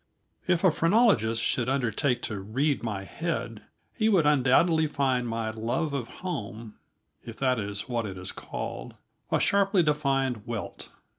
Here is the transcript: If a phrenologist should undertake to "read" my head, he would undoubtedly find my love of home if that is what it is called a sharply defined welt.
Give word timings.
If 0.47 0.63
a 0.63 0.71
phrenologist 0.71 1.43
should 1.43 1.69
undertake 1.69 2.23
to 2.23 2.39
"read" 2.39 2.81
my 2.81 3.03
head, 3.03 3.61
he 3.93 4.09
would 4.09 4.25
undoubtedly 4.25 4.87
find 4.87 5.27
my 5.27 5.51
love 5.51 5.93
of 5.93 6.07
home 6.25 6.73
if 7.23 7.37
that 7.37 7.59
is 7.59 7.87
what 7.87 8.07
it 8.07 8.17
is 8.17 8.31
called 8.31 8.95
a 9.31 9.39
sharply 9.39 9.83
defined 9.83 10.47
welt. 10.47 10.89